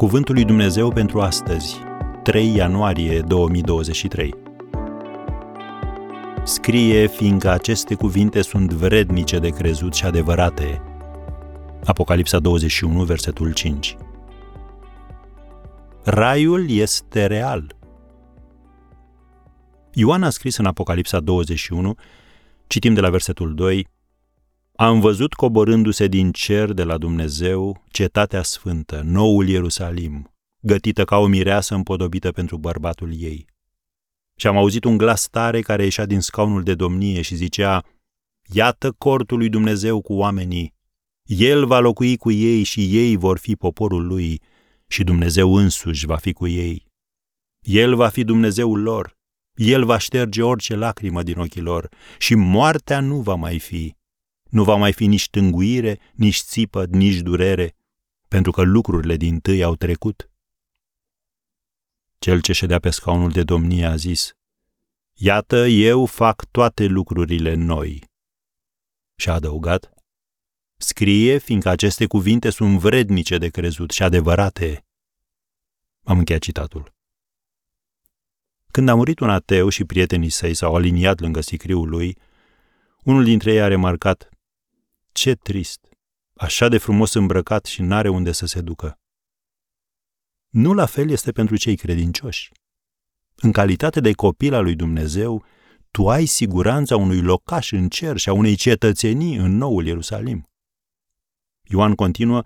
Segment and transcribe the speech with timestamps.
[0.00, 1.76] Cuvântul lui Dumnezeu pentru astăzi,
[2.22, 4.34] 3 ianuarie 2023.
[6.44, 10.82] Scrie, fiindcă aceste cuvinte sunt vrednice de crezut și adevărate.
[11.84, 13.96] Apocalipsa 21, versetul 5.
[16.04, 17.76] Raiul este real.
[19.92, 21.94] Ioan a scris în Apocalipsa 21,
[22.66, 23.86] citim de la versetul 2,
[24.80, 31.26] Am văzut coborându-se din cer de la Dumnezeu cetatea sfântă, noul Ierusalim, gătită ca o
[31.26, 33.46] mireasă împodobită pentru bărbatul ei.
[34.36, 37.84] Și am auzit un glas tare care ieșea din scaunul de domnie și zicea,
[38.52, 40.74] Iată cortul lui Dumnezeu cu oamenii,
[41.24, 44.40] El va locui cu ei și ei vor fi poporul lui
[44.86, 46.86] și Dumnezeu însuși va fi cu ei.
[47.60, 49.18] El va fi Dumnezeul lor,
[49.54, 53.98] El va șterge orice lacrimă din ochii lor și moartea nu va mai fi.
[54.50, 57.74] Nu va mai fi nici tânguire, nici țipă, nici durere,
[58.28, 60.30] pentru că lucrurile din tâi au trecut.
[62.18, 64.34] Cel ce ședea pe scaunul de domnie a zis,
[65.12, 68.02] Iată, eu fac toate lucrurile noi.
[69.16, 69.94] Și a adăugat,
[70.82, 74.84] Scrie, fiindcă aceste cuvinte sunt vrednice de crezut și adevărate.
[76.02, 76.94] Am încheiat citatul.
[78.70, 82.16] Când a murit un ateu și prietenii săi s-au aliniat lângă sicriul lui,
[83.04, 84.28] unul dintre ei a remarcat,
[85.20, 85.80] Ce trist!
[86.34, 88.98] Așa de frumos îmbrăcat și n-are unde să se ducă.
[90.48, 92.52] Nu la fel este pentru cei credincioși.
[93.34, 95.44] În calitate de copil al lui Dumnezeu,
[95.90, 100.48] tu ai siguranța unui locaș în cer și a unei cetățenii în noul Ierusalim.
[101.62, 102.42] Ioan continuă,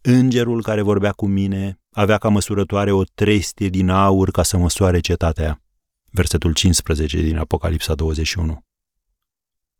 [0.00, 5.00] Îngerul care vorbea cu mine avea ca măsurătoare o trestie din aur ca să măsoare
[5.00, 5.62] cetatea.
[6.10, 8.65] Versetul 15 din Apocalipsa 21.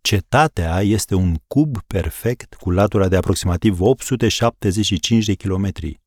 [0.06, 6.00] Cetatea este un cub perfect cu latura de aproximativ 875 de kilometri,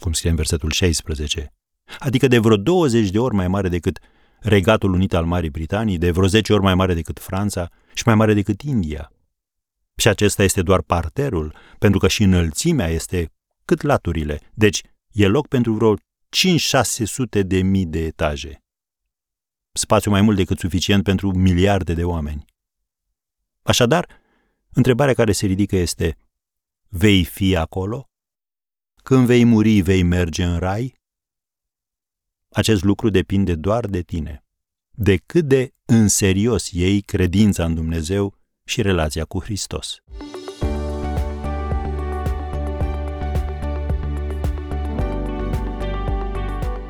[0.00, 1.52] cum scrie în versetul 16,
[1.98, 3.98] adică de vreo 20 de ori mai mare decât
[4.40, 8.14] Regatul Unit al Marii Britanii, de vreo 10 ori mai mare decât Franța și mai
[8.14, 9.12] mare decât India.
[9.96, 13.32] Și acesta este doar parterul, pentru că și înălțimea este
[13.64, 14.82] cât laturile, deci
[15.12, 16.00] e loc pentru vreo 5-600
[17.46, 18.62] de mii de etaje.
[19.72, 22.54] Spațiu mai mult decât suficient pentru miliarde de oameni.
[23.66, 24.08] Așadar,
[24.72, 26.16] întrebarea care se ridică este,
[26.88, 28.10] vei fi acolo?
[29.02, 30.94] Când vei muri, vei merge în rai?
[32.48, 34.44] Acest lucru depinde doar de tine,
[34.90, 38.34] de cât de în serios iei credința în Dumnezeu
[38.64, 40.02] și relația cu Hristos.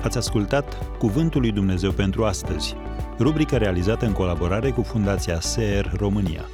[0.02, 2.74] Ați ascultat Cuvântul lui Dumnezeu pentru astăzi,
[3.18, 6.44] rubrica realizată în colaborare cu Fundația SER România.